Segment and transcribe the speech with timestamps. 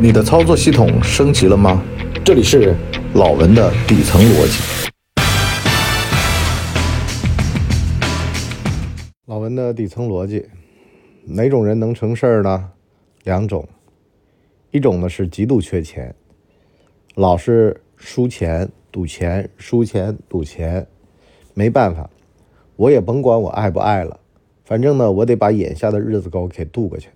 [0.00, 1.82] 你的操作系统升级了吗？
[2.24, 2.72] 这里是
[3.14, 4.92] 老文的底层逻辑。
[9.26, 10.46] 老文的底层逻辑，
[11.24, 12.70] 哪种人能成事儿呢？
[13.24, 13.68] 两种，
[14.70, 16.14] 一种呢是极度缺钱，
[17.16, 20.86] 老是输钱、赌钱、输钱、赌钱，
[21.54, 22.08] 没办法，
[22.76, 24.20] 我也甭管我爱不爱了，
[24.64, 27.08] 反正呢，我得把眼下的日子给我给度过去。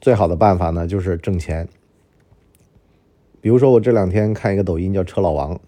[0.00, 1.68] 最好的办法呢，就是挣钱。
[3.40, 5.58] 比如说，我这两天看一个抖音叫“车老王”，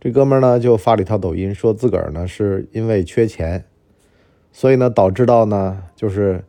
[0.00, 3.64] 这哥们儿呢就发了一条抖音，说自个儿呢是因为缺钱，
[4.52, 6.44] 所以呢导致到呢就是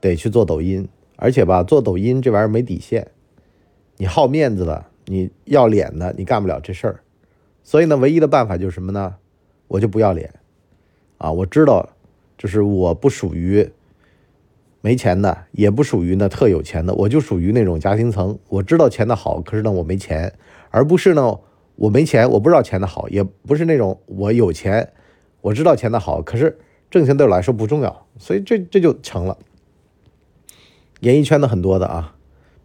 [0.00, 0.86] 得去做抖音，
[1.16, 3.08] 而且吧做抖音这玩意儿没底线，
[3.96, 7.00] 你好面子的，你要脸的，你干不了这事儿，
[7.62, 9.16] 所以呢唯一的办法就是什么呢？
[9.68, 10.30] 我就不要脸
[11.16, 11.32] 啊！
[11.32, 11.88] 我知道，
[12.36, 13.72] 就是我不属于。
[14.84, 18.38] 没钱的也不属于那特有钱的，我就属于那种夹心层。
[18.50, 20.30] 我知道钱的好，可是呢我没钱，
[20.68, 21.38] 而不是呢
[21.76, 24.92] 我没钱，我不知道钱的好，也不是那种我有钱，
[25.40, 26.58] 我知道钱的好，可是
[26.90, 29.38] 挣钱对我来说不重要，所以这这就成了。
[31.00, 32.14] 演艺圈的很多的啊，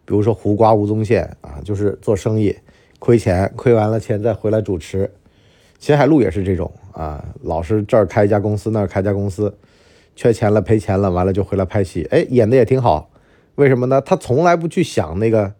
[0.04, 2.54] 比如说胡瓜、吴宗宪啊，就是做生意
[2.98, 5.10] 亏钱，亏完了钱再回来主持。
[5.78, 9.56] 秦海璐也是这种啊，老是这儿开一家公司，那儿开家公司。
[10.14, 13.10] 缺钱了，赔钱了，完了就回来拍戏，哎，演的也挺好。
[13.54, 14.00] 为什么呢？
[14.00, 15.54] 他从来不去想那个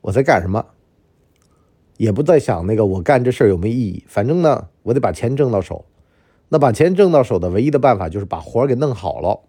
[0.00, 0.66] 我在干什么，
[1.96, 4.04] 也不在想那个我干这事儿有没有意义。
[4.08, 5.84] 反正呢，我得把钱挣到手。
[6.48, 9.40] 那把钱挣到手的唯一的办法就是把活儿给弄好了，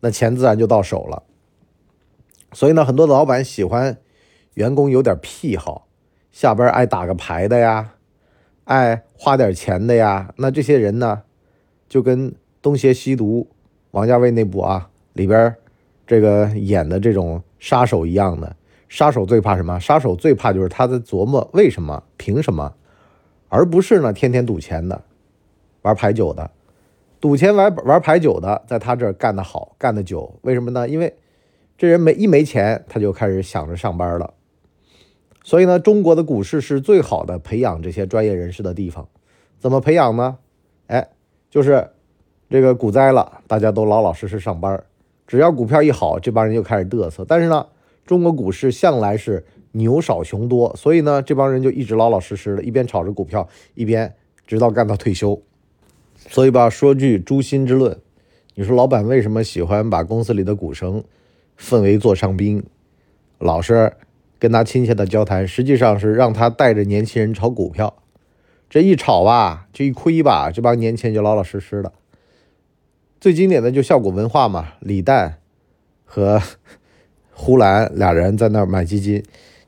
[0.00, 1.24] 那钱自然就到手了。
[2.52, 3.98] 所以呢，很多老板喜欢
[4.54, 5.88] 员工有点癖好，
[6.32, 7.94] 下班爱打个牌的呀，
[8.64, 10.32] 爱花点钱的呀。
[10.38, 11.22] 那这些人呢，
[11.88, 13.48] 就跟东邪西毒。
[13.92, 15.54] 王家卫那部啊，里边
[16.06, 18.54] 这个演的这种杀手一样的
[18.88, 19.78] 杀手最怕什么？
[19.78, 22.74] 杀手最怕就是他在琢磨为什么、凭什么，
[23.48, 25.02] 而不是呢天天赌钱的、
[25.82, 26.50] 玩牌九的。
[27.20, 30.88] 赌钱玩玩牌九的，在他这儿干得好、干得久，为什么呢？
[30.88, 31.14] 因为
[31.76, 34.34] 这人没一没钱，他就开始想着上班了。
[35.42, 39.08] 所以呢，中国的股市是最好的培养这些专业人士的地方。
[39.58, 40.38] 怎么培养呢？
[40.86, 41.08] 哎，
[41.50, 41.90] 就是。
[42.50, 44.82] 这个股灾了，大家都老老实实上班
[45.26, 47.24] 只要股票一好，这帮人就开始嘚瑟。
[47.28, 47.66] 但是呢，
[48.06, 54.14] 中国股市向来是牛少熊多，所以呢，这帮人就一直老老实实的，一边炒着股票，一边
[54.46, 55.42] 直到干到退休。
[56.16, 57.98] 所以吧，说句诛心之论，
[58.54, 61.04] 你说老板为什么喜欢把公司里的股神
[61.56, 62.64] 分为座上宾，
[63.38, 63.92] 老是
[64.38, 67.94] 跟他亲切的交谈，实际上是让他带着年轻人炒股票。
[68.70, 71.92] 这一炒吧，这一亏吧，这帮年轻人就老老实实的。
[73.20, 75.38] 最经典的就效果文化嘛，李诞
[76.04, 76.40] 和
[77.32, 79.22] 呼兰俩人在那儿买基金。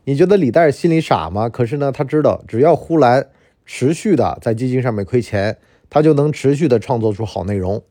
[0.05, 1.49] 你觉得李诞心里傻吗？
[1.49, 3.29] 可是呢，他知道只要呼兰
[3.67, 5.57] 持续的在基金上面亏钱，
[5.89, 7.83] 他就能持续的创作出好内容。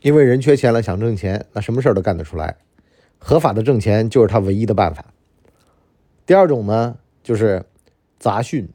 [0.00, 2.56] 因为人缺钱了，想挣钱，那什么事儿都干得出来。
[3.18, 5.06] 合法的挣钱就是他唯一的办法。
[6.26, 7.64] 第二种呢，就是
[8.18, 8.68] 杂讯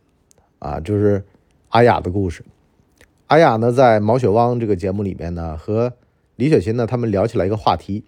[0.60, 1.24] 啊，就是
[1.70, 2.44] 阿雅的故事。
[3.28, 5.94] 阿雅呢，在毛血旺这个节目里面呢，和
[6.38, 6.88] 李雪琴呢？
[6.88, 8.04] 他们聊起来一个话题。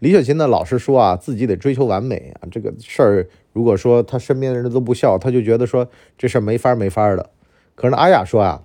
[0.00, 2.48] 李雪琴呢，老是说啊，自己得追求完美啊。
[2.50, 5.88] 这个事儿，如果说他身边的人都不笑，他就觉得说
[6.18, 7.30] 这事儿没法儿没法儿的。
[7.74, 8.64] 可是阿雅说啊，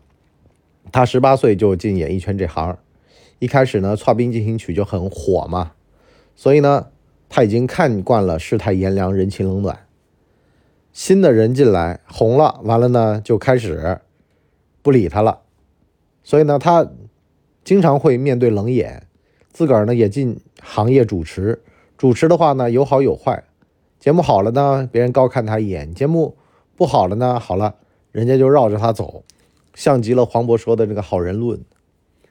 [0.91, 2.77] 她十八岁就进演艺圈这行，
[3.39, 5.73] 一开始呢，《跨兵进行曲》就很火嘛，
[6.35, 6.87] 所以呢，
[7.29, 9.85] 他已经看惯了世态炎凉、人情冷暖。
[10.91, 13.99] 新的人进来红了，完了呢，就开始
[14.81, 15.41] 不理他了。
[16.23, 16.89] 所以呢，他。
[17.67, 19.07] 经常会面对冷眼，
[19.51, 21.61] 自个儿呢也进行业主持，
[21.97, 23.43] 主持的话呢有好有坏，
[23.99, 26.37] 节目好了呢，别人高看他一眼；节目
[26.77, 27.75] 不好了呢，好了，
[28.13, 29.25] 人家就绕着他走，
[29.75, 31.59] 像极了黄渤说的那个好人论。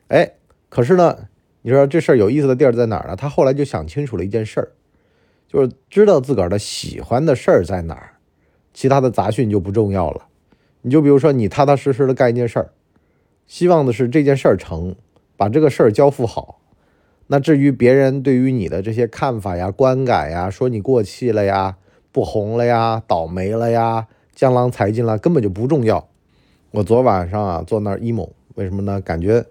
[0.09, 0.33] 哎，
[0.71, 1.29] 可是呢，
[1.61, 3.15] 你说这事儿有意思的地儿在哪儿呢？
[3.15, 4.73] 他后来就想清楚了一件事儿，
[5.47, 8.17] 就是知道自个儿的喜欢的事儿在哪儿，
[8.73, 10.29] 其他的杂讯就不重要了。
[10.81, 12.73] 你就比如说，你踏踏实实的干一件事儿，
[13.47, 14.97] 希望的是这件事儿成。
[15.37, 16.61] 把这个事儿交付好，
[17.27, 21.77] 那至于别人对于你的这些看法呀、观感呀，说你过气了呀、
[22.11, 26.09] 不红了呀、倒霉了呀、江郎才尽了，根本就不重要。
[26.71, 29.01] 我昨晚上啊坐那儿 emo，为什么呢？
[29.01, 29.45] 感觉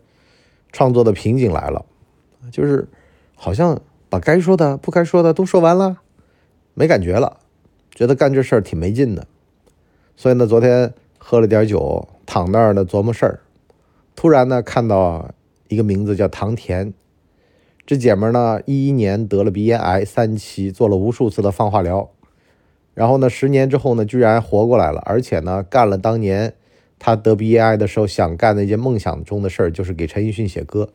[0.72, 1.86] 创作的瓶颈来了，
[2.52, 2.88] 就是
[3.36, 3.80] 好像
[4.10, 5.98] 把该说的、不该说的都说完了，
[6.74, 7.38] 没感觉了，
[7.92, 9.28] 觉得干这事儿挺没劲的。
[10.16, 13.40] 所以呢，昨天喝了点酒，躺那儿呢琢磨事儿，
[14.16, 15.30] 突然呢看到。
[15.68, 16.94] 一个名字叫唐田，
[17.86, 22.10] 这姐们呢，一一年得了鼻咽癌三期，做了无数次的放化疗，
[22.94, 26.54] 然后呢，十年之后呢，居然活过来了，而且呢，干了当年
[26.98, 30.90] 他得鼻咽癌的时候想干那件梦想中的事儿，就是给陈奕迅写歌。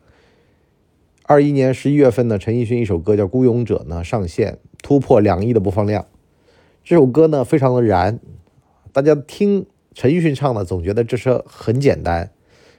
[1.23, 6.05] 二一年十一月份呢，陈奕迅一首歌叫《孤勇者》呢上线，突破两亿的播放量。
[6.83, 8.19] 这首歌呢非常的燃，
[8.91, 12.31] 大家听陈奕迅唱的总觉得这是很简单，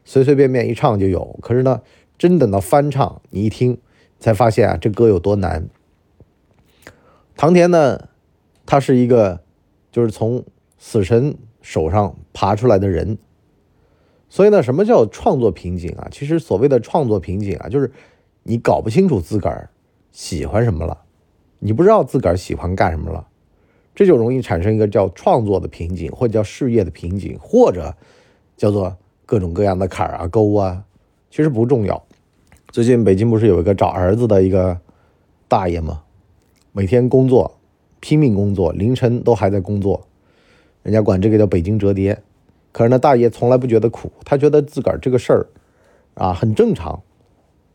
[0.04, 1.38] 随随便便一唱就有。
[1.43, 1.82] 可是呢，
[2.19, 3.78] 真等到翻唱，你一听
[4.19, 5.69] 才发现啊，这歌有多难。
[7.37, 8.08] 唐田呢，
[8.66, 9.40] 他是一个
[9.90, 10.44] 就是从
[10.78, 13.19] 死神手上爬出来的人，
[14.28, 16.08] 所以呢，什么叫创作瓶颈啊？
[16.10, 17.90] 其实所谓的创作瓶颈啊，就是
[18.43, 19.70] 你搞不清楚自个儿
[20.10, 21.02] 喜欢什么了，
[21.58, 23.28] 你不知道自个儿喜欢干什么了。
[23.94, 27.94] 这就容易产生一个叫创作的瓶颈，或者叫事业的瓶颈，或者
[28.56, 28.96] 叫做
[29.32, 30.84] 各种各样的坎儿啊、沟啊，
[31.31, 32.05] 其实不重要。
[32.69, 34.79] 最近北京不是有一个找儿子的一个
[35.49, 36.02] 大爷吗？
[36.73, 37.56] 每天工作，
[37.99, 40.06] 拼命工作，凌晨都还在工作，
[40.82, 42.23] 人家管这个叫北京折叠。
[42.73, 45.46] 可是那大爷从来不觉得苦，他觉得自个儿这个事儿
[46.12, 47.02] 啊很正常，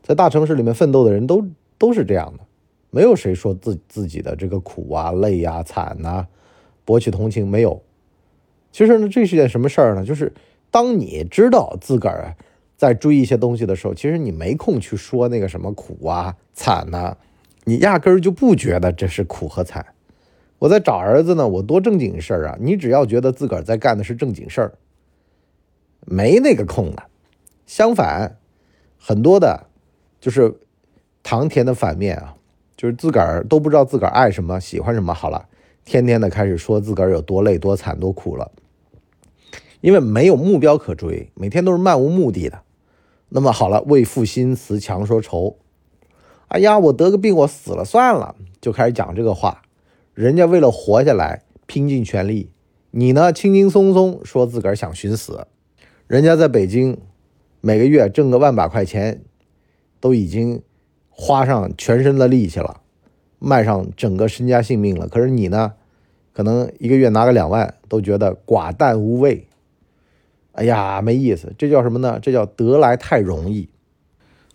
[0.00, 1.44] 在大城市里面奋斗的人都
[1.76, 2.44] 都是这样的。
[2.90, 6.28] 没有谁说自自己的这个苦啊、累呀、惨呐，
[6.84, 7.82] 博取同情没有。
[8.70, 10.04] 其实呢，这是件什么事儿呢？
[10.04, 10.32] 就是
[10.70, 12.36] 当你知道自个儿
[12.76, 17.16] 在追一些东西的时候，其实你没空去说那个什么苦啊、惨呐，
[17.64, 19.84] 你压根儿就不觉得这是苦和惨。
[20.58, 22.56] 我在找儿子呢，我多正经事儿啊！
[22.60, 24.72] 你只要觉得自个儿在干的是正经事儿，
[26.04, 27.04] 没那个空的。
[27.64, 28.38] 相反，
[28.98, 29.66] 很多的，
[30.20, 30.54] 就是
[31.22, 32.34] 唐田的反面啊。
[32.76, 35.48] 就是自个儿都不知道自个儿爱什么、喜欢什么，好了，
[35.84, 38.52] 天天的开始说自个儿有多累、多惨、多苦了，
[39.80, 42.62] 因为没有目标可追，每天都是漫无目的的。
[43.28, 45.56] 那么好了，为赋新词强说愁。
[46.48, 49.62] 哎呀，我得个病，我死了算了，就开始讲这个话。
[50.14, 52.50] 人家为了活下来拼尽全力，
[52.90, 55.46] 你呢轻轻松松说自个儿想寻死。
[56.06, 56.98] 人家在北京
[57.60, 59.22] 每个月挣个万把块钱，
[60.00, 60.62] 都已经。
[61.20, 62.80] 花上全身的力气了，
[63.40, 65.08] 卖上整个身家性命了。
[65.08, 65.72] 可是你呢，
[66.32, 69.48] 可能一个月拿个两万都觉得寡淡无味。
[70.58, 71.52] 哎呀，没意思。
[71.56, 72.18] 这叫什么呢？
[72.20, 73.68] 这叫得来太容易。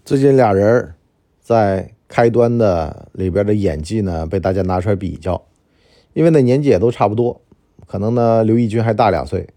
[0.03, 0.95] 最近俩人
[1.39, 5.45] 在开端的里边的演技呢，被大家拿出来比较，
[6.11, 7.39] 因为呢年纪也都差不多。
[7.87, 9.47] 可能呢刘奕君还大两岁，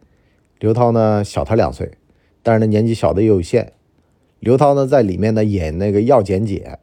[0.61, 1.91] 刘涛呢小他两岁，
[2.45, 3.73] 但是呢年纪小的也有限。
[4.39, 6.79] 刘涛呢在里面呢演那个药检姐。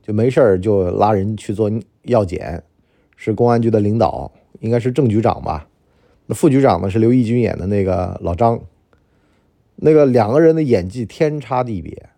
[0.00, 1.70] 就没事儿就拉人去做
[2.04, 2.62] 药检，
[3.16, 5.68] 是公安局的领导，应该是郑局长吧？
[6.24, 8.58] 那副局长呢是刘奕君演的那个老张，
[9.80, 12.08] 那个两个人的演技天差地别。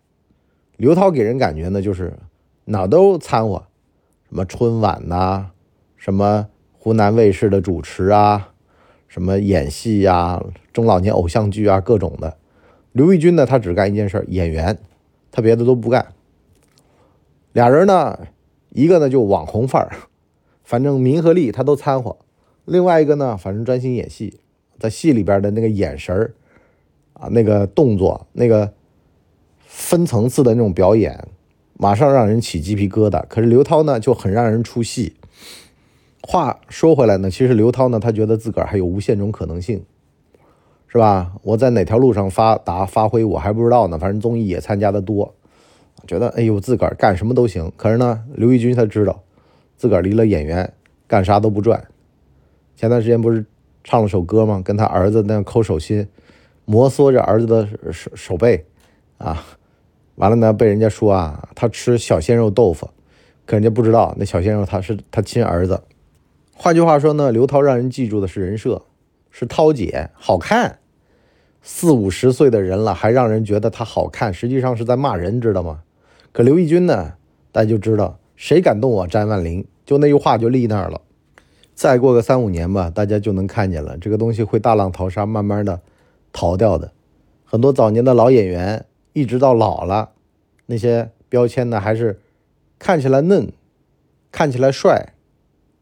[0.76, 2.14] 刘涛给人感觉呢就是
[2.64, 3.66] 哪都掺和，
[4.28, 5.50] 什么春晚呐，
[5.96, 8.54] 什么湖南卫视的主持啊，
[9.06, 10.42] 什么演戏呀，
[10.72, 12.38] 中老年偶像剧啊，各种的。
[12.92, 14.78] 刘奕君呢他只干一件事，演员，
[15.30, 16.14] 他别的都不干。
[17.52, 18.18] 俩人呢，
[18.70, 19.90] 一个呢就网红范儿，
[20.64, 22.16] 反正名和利他都掺和；
[22.64, 24.40] 另外一个呢，反正专心演戏，
[24.78, 26.34] 在戏里边的那个眼神儿，
[27.20, 28.72] 啊那个动作，那个
[29.66, 31.28] 分层次的那种表演，
[31.74, 33.22] 马上让人起鸡皮疙瘩。
[33.28, 35.14] 可是刘涛呢就很让人出戏。
[36.22, 39.84] 话说回来呢，其实刘涛呢，他觉得自个儿还有无限种可能性，
[40.86, 41.32] 是吧？
[41.42, 43.98] 我在哪条路上发达发挥，我还不知道呢。
[43.98, 45.34] 反正综艺也参加的多。
[46.06, 47.70] 觉得哎呦，自个儿干什么都行。
[47.76, 49.22] 可是呢，刘奕君他知道，
[49.76, 50.72] 自个儿离了演员，
[51.06, 51.88] 干啥都不赚。
[52.76, 53.44] 前段时间不是
[53.84, 54.62] 唱了首歌吗？
[54.64, 56.06] 跟他儿子那样抠手心，
[56.70, 58.64] 摩挲着儿子的手手背，
[59.18, 59.44] 啊，
[60.14, 62.88] 完了呢，被人家说啊，他吃小鲜肉豆腐，
[63.44, 65.82] 可人家不知道那小鲜肉他是他亲儿子。
[66.54, 68.82] 换句话说呢，刘涛让人记住的是人设，
[69.32, 70.78] 是涛姐好看。
[71.60, 75.80] 四五十岁的人了，还让人觉得他好看，实际上是在骂人，知道吗？
[76.30, 77.14] 可刘奕君呢？
[77.50, 81.00] 大家就知道，谁敢动我张万林，就那句话就立那儿了。
[81.74, 85.80] 再过个三五年吧，大家就能看见了，这个东西会大浪淘沙，慢慢的
[86.32, 86.92] 逃掉的。
[87.44, 90.10] 很多早年的老演员，一直到老了，
[90.66, 92.20] 那些标签呢，还是
[92.78, 93.52] 看起来嫩，
[94.30, 95.14] 看起来帅，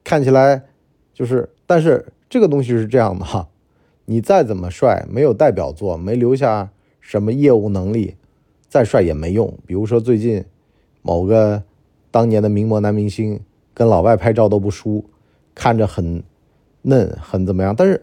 [0.02, 0.64] 看起来
[1.12, 3.49] 就是，但是这个东西是这样的哈，
[4.07, 8.17] 你再怎么帅，没有代表作，没留下什么业务能力。
[8.71, 9.59] 再帅也没用。
[9.67, 10.45] 比如说最近
[11.00, 11.62] 某个
[12.11, 13.40] 当年的名模男明星，
[13.73, 15.07] 跟老外拍照都不输，
[15.55, 16.23] 看着很
[16.83, 17.75] 嫩，很怎么样？
[17.75, 18.02] 但是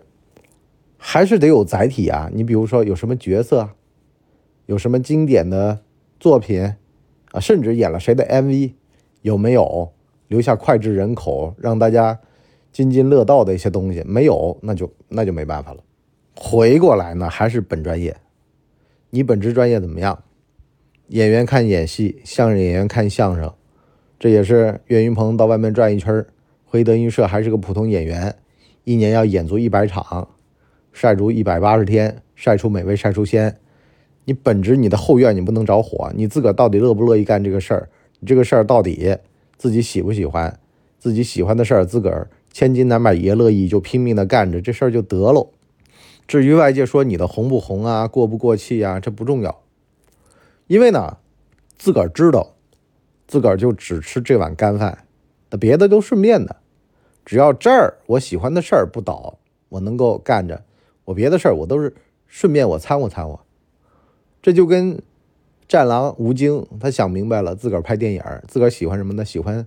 [1.08, 2.32] 还是得有载体啊。
[2.34, 3.70] 你比如说有什么角色，
[4.66, 5.82] 有什么经典的
[6.20, 6.74] 作品
[7.32, 8.74] 啊，甚至演了谁的 MV，
[9.22, 9.94] 有没有
[10.28, 12.20] 留下脍炙人口，让大家
[12.72, 15.84] 津津乐道的一些东西，没有，那就那就没办法了。
[16.36, 18.18] 回过来呢，还是本专业。
[19.12, 20.24] 你本职专业怎么样？
[21.10, 23.54] 演员看演戏，相声演员看相声，
[24.18, 26.26] 这也是岳云鹏到外面转一圈
[26.66, 28.36] 回德云社还是个普通演员，
[28.86, 30.30] 一年要演足一百场，
[30.96, 33.60] 晒足一百八十天，晒出美味，晒出鲜。
[34.24, 37.90] 你本职你的后院你不能着火，你自个儿到底乐不乐意干这个事儿？
[38.22, 39.18] 你这个事儿到底
[39.58, 40.58] 自己喜不喜欢？
[40.98, 45.50] 自己喜欢的事儿，自个儿千金难买爷乐意，就拼命的干着，这事儿就得喽。
[46.26, 49.64] 至于外界说你的红不红啊，过不过气啊，这不重要，
[50.68, 51.18] 因为呢，
[51.78, 52.54] 自个儿知道，
[53.28, 55.00] 自个儿就只吃这碗干饭，
[55.50, 56.56] 那别的都顺便的，
[57.26, 59.38] 只要这儿我喜欢的事儿不倒，
[59.68, 60.64] 我能够干着，
[61.06, 61.94] 我别的事儿我都是
[62.28, 63.40] 顺便我掺和掺和，
[64.42, 65.02] 这就跟
[65.68, 69.24] 战狼吴京他想明白了，自个儿拍电影，自个儿喜欢什么呢？
[69.24, 69.66] 喜欢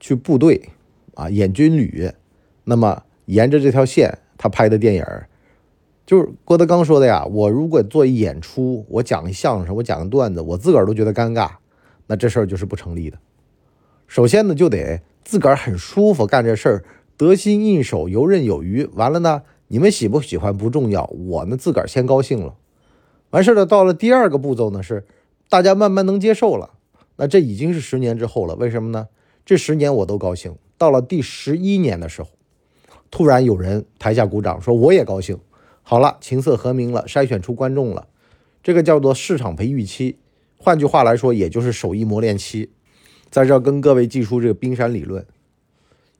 [0.00, 0.70] 去部队
[1.14, 2.10] 啊，演军旅，
[2.64, 5.04] 那么沿着这条线他拍的电影。
[6.06, 11.50] 就是郭德纲说的呀，我如果做一演出，我讲相声，我讲个段子，我自个儿都觉得尴尬，
[12.06, 13.18] 那这事儿就是不成立的。
[14.06, 16.84] 首先呢，就得自个儿很舒服干这事儿，
[17.18, 18.86] 得心应手，游刃有余。
[18.94, 22.56] 完了呢，你们喜不喜欢不重要，我呢自个儿先高兴了。
[23.30, 25.06] 完事儿了，到了第二个步骤呢，是
[25.48, 26.70] 大家慢慢能接受了。
[27.16, 29.08] 那这已经是十年之后了，为什么呢？
[29.44, 30.56] 这十年我都高兴。
[30.76, 32.30] 到了第十一年的时候，
[33.10, 35.38] 突然有人台下鼓掌，说我也高兴。
[35.82, 38.06] 好了，琴瑟和鸣了，筛选出观众了，
[38.62, 40.18] 这个叫做市场培育期，
[40.56, 42.70] 换句话来说，也就是手艺磨练期。
[43.30, 45.26] 在这跟各位记出这个冰山理论：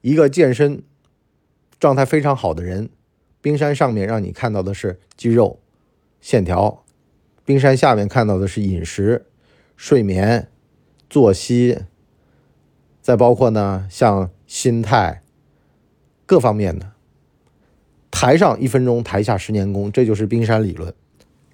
[0.02, 0.82] 一个健身
[1.78, 2.90] 状态非常好的人，
[3.40, 5.60] 冰山上面让你看到的是肌肉
[6.20, 6.84] 线条，
[7.44, 9.26] 冰山下面看到的是饮食、
[9.76, 10.48] 睡眠、
[11.08, 11.78] 作息，
[13.00, 15.22] 再包括呢像心态
[16.26, 16.92] 各方面的。
[18.10, 20.92] 台上一分钟，台下十年功，这就是冰山理论。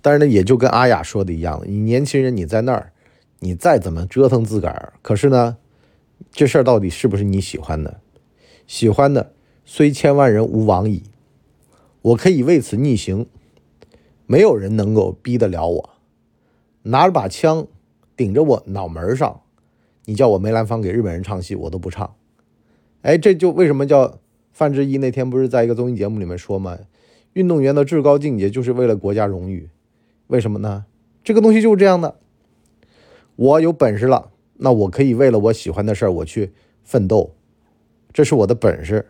[0.01, 2.93] 但是呢，也就跟阿雅说的一样，你年轻人你在那儿，
[3.41, 5.59] 你再怎么折腾自个儿，可是呢，
[6.31, 8.01] 这事儿到底是不是你喜欢的？
[8.67, 9.35] 喜欢的
[9.67, 11.03] 虽千万人吾往矣，
[12.05, 13.27] 我可以为此逆行，
[14.27, 15.91] 没有人能够逼得了我。
[16.83, 17.67] 拿着把枪
[18.15, 19.41] 顶着我脑门上，
[20.05, 22.15] 你叫我梅兰芳给日本人唱戏，我都不唱。
[23.01, 24.19] 哎，这就为什么叫？
[24.53, 26.79] 范志毅那天不是在一个综艺节目里面说吗？
[27.33, 29.69] 运动员的至高境界就是为了国家荣誉。
[30.29, 30.85] 为什么呢？
[31.25, 32.21] 这个东西就是这样的。
[33.35, 36.53] 我有本事了，那我可以为了我喜欢的事儿我去
[36.85, 37.35] 奋斗，
[38.13, 39.07] 这是我的本事，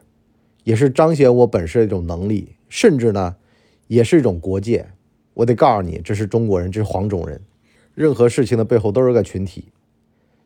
[0.64, 3.36] 也是彰显我本事的一种能力，甚至呢，
[3.86, 4.88] 也是一种国界。
[5.34, 7.40] 我得告诉你，这是中国人，这是黄种人。
[7.94, 9.66] 任何事情的背后都是个群体，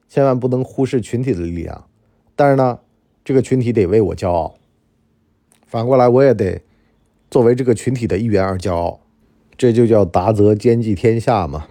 [0.08, 1.86] 千万不能忽视群体的力量。
[2.36, 2.80] 但是呢，
[3.24, 4.56] 这个群体得为我骄傲。
[5.66, 6.62] 反过来，我也得
[7.30, 9.00] 作为这个群体的一员而骄傲，
[9.56, 11.68] 这就叫达则兼济天下嘛。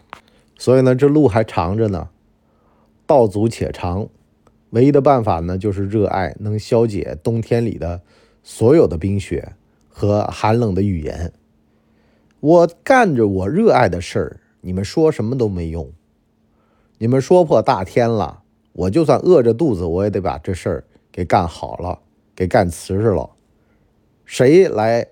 [0.57, 2.09] 所以呢，这路还长着呢，
[3.05, 4.07] 道阻且长。
[4.71, 8.01] 唯一的办法呢，就是热爱能消解冬天里的
[8.49, 9.55] 所有的冰雪
[9.89, 11.33] 和寒冷的语言。
[12.39, 15.91] 我干着我热爱的事儿，你们说什么都没用。
[16.97, 21.99] 你们说破大天了，我就算饿着肚子，我也得把这事儿给干好了，
[22.33, 23.29] 给干瓷实了。
[24.23, 25.05] 谁来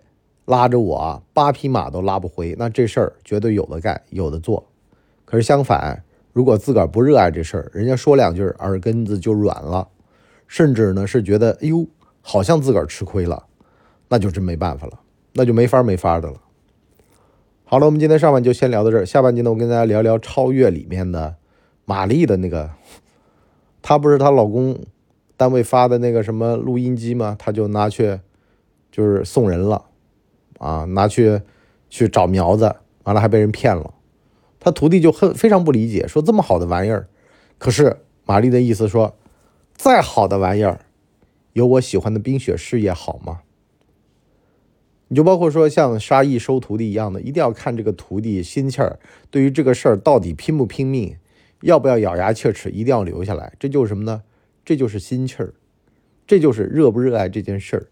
[0.45, 4.65] 拉着我，八匹马都拉不回，那这事儿绝对有的干，有的做。
[5.25, 6.01] 可是相反，
[6.31, 9.89] 如果自个儿不热爱这事儿，人家说两句，耳根子就软了，
[10.47, 11.85] 甚至呢是觉得，哎呦，
[12.27, 13.45] 好像自个儿吃亏了，
[14.09, 14.99] 那就真没办法了，
[15.33, 16.41] 那就没法没法的了。
[17.63, 21.35] 好了，我们今天上半就先聊到这儿，下半集呢，我跟大家聊聊《超越》里面的
[21.85, 22.71] 玛丽的那个，
[23.83, 24.75] 她不是她老公
[25.37, 27.35] 单位发的那个什么录音机吗？
[27.37, 28.19] 她就拿去。
[28.91, 29.83] 就是送人了，
[30.57, 31.41] 啊，拿去
[31.89, 33.93] 去找苗子，完了还被人骗了。
[34.57, 37.05] 他徒弟就很非常不理解，说这么好的玩意儿，
[37.57, 39.13] 可是玛丽的意思说，
[39.73, 40.79] 再好的玩意儿，
[41.55, 43.39] 有我喜欢的冰雪事业好吗？
[45.07, 48.99] 你就包括说像沙溢收徒弟一样的，一定要看这个徒弟心气儿，
[49.31, 51.15] 对于这个事儿到底拼不拼命，
[51.61, 53.53] 要不要咬牙切齿，一定要留下来。
[53.57, 54.23] 这就是什么呢？
[54.65, 55.53] 这就是心气儿，
[56.27, 57.87] 这就是热不热爱这件事儿。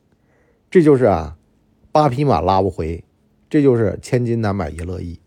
[0.70, 1.38] 这就是啊，
[1.94, 3.02] 八匹马拉不回，
[3.50, 5.22] 这就是千金难买爷乐意，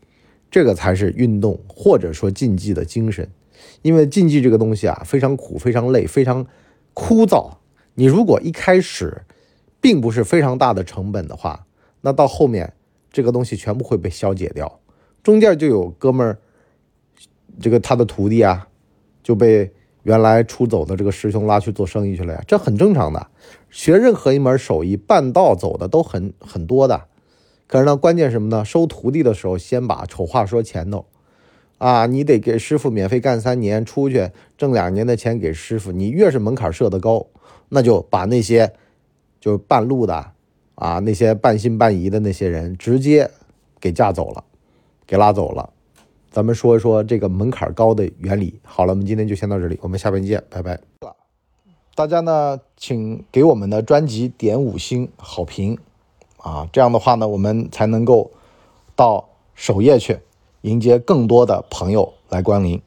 [0.51, 3.31] 这个才是运动或者说竞技的精神。
[3.81, 6.47] 因为竞技这个东西啊，非常苦，非常累，非常
[6.93, 7.55] 枯燥。
[7.97, 9.23] 你如果一开始
[9.81, 11.67] 并不是非常大的成本的话，
[12.03, 12.73] 那到后面
[13.11, 14.81] 这个东西全部会被消解掉。
[15.23, 16.39] 中间就有哥们儿，
[17.61, 18.69] 这个他的徒弟啊，
[19.23, 19.73] 就被
[20.03, 23.27] 原来出走的这个师兄拉去做生意去了呀，这很正常的。
[23.71, 27.07] 学任何一门手艺，半道走的都很很多的。
[27.67, 28.65] 可是呢，关键什么呢？
[28.65, 31.07] 收徒弟的时候，先把丑话说前头，
[31.79, 35.91] 啊，你得给师傅免费干三年，出去挣两年的钱给师傅。
[35.91, 37.27] 你越是门槛设得高，
[37.69, 38.73] 那就把那些
[39.41, 40.33] 就半路的
[40.75, 43.31] 啊，那些半信半疑的那些人，直接
[43.81, 44.45] 给架走了，
[45.07, 45.71] 给拉走了。
[46.31, 48.61] 咱们说一说这个门槛高的原理。
[48.63, 50.79] 好了，我们今天就先到这里，我们下边见，拜拜。
[51.95, 55.79] 大家呢，请给我们的专辑点五星好评。
[56.37, 58.31] 啊，这样的话呢，我们才能够
[58.95, 60.19] 到首页去
[60.61, 62.83] 迎接更多的朋友来光临。